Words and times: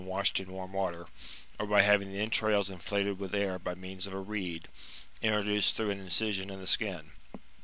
washed 0.03 0.39
in 0.39 0.51
warm 0.51 0.73
water, 0.73 1.05
or 1.59 1.67
by 1.67 1.83
having 1.83 2.11
the 2.11 2.17
entrails 2.19 2.71
inflated 2.71 3.19
with 3.19 3.35
air 3.35 3.59
by 3.59 3.75
means 3.75 4.07
of 4.07 4.13
a 4.13 4.19
reed, 4.19 4.67
introduced 5.21 5.75
through 5.77 5.91
an 5.91 5.99
incision 5.99 6.49
in 6.49 6.59
the 6.59 6.65
skin. 6.65 7.11